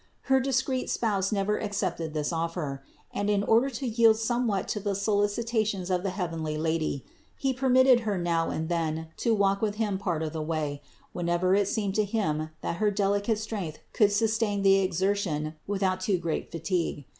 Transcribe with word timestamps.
Her 0.21 0.39
discreet 0.39 0.89
spouse 0.89 1.31
never 1.31 1.61
accepted 1.61 2.15
this 2.15 2.33
offer; 2.33 2.81
and 3.13 3.29
in 3.29 3.43
order 3.43 3.69
to 3.69 3.85
yield 3.85 4.17
somewhat 4.17 4.67
to 4.69 4.79
the 4.79 4.95
solicitations 4.95 5.91
of 5.91 6.01
the 6.01 6.09
heavenly 6.09 6.57
Lady, 6.57 7.05
he 7.37 7.53
permitted 7.53 7.99
her 7.99 8.17
now 8.17 8.49
and 8.49 8.67
then 8.67 9.09
to 9.17 9.35
walk 9.35 9.61
with 9.61 9.75
him 9.75 9.99
part 9.99 10.23
of 10.23 10.33
the 10.33 10.41
way, 10.41 10.81
whenever 11.13 11.53
it 11.53 11.67
seemed 11.67 11.93
to 11.93 12.03
him 12.03 12.49
that 12.61 12.77
her 12.77 12.89
delicate 12.89 13.37
strength 13.37 13.77
could 13.93 14.11
sustain 14.11 14.63
the 14.63 14.77
exertion 14.79 15.53
without 15.67 16.01
too 16.01 16.17
great 16.17 16.49
fatigue. 16.51 17.05